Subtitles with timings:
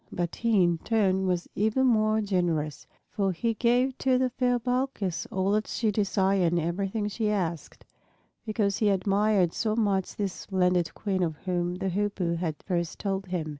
[0.11, 2.87] But he in turn was even more generous.
[3.11, 7.85] For he gave to the fair Balkis all that she desired and everything she asked,
[8.43, 13.27] because he admired so much this splendid Queen of whom the Hoopoe had first told
[13.27, 13.49] him.